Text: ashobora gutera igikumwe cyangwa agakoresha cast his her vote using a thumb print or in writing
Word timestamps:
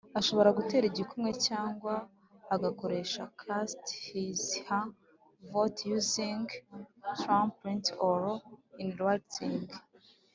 ashobora 0.19 0.55
gutera 0.57 0.85
igikumwe 0.87 1.31
cyangwa 1.47 1.93
agakoresha 2.55 3.21
cast 3.41 3.83
his 4.05 4.41
her 4.65 4.87
vote 5.51 5.79
using 5.97 6.43
a 7.13 7.13
thumb 7.21 7.49
print 7.59 7.85
or 8.11 8.21
in 8.81 8.89
writing 8.99 9.63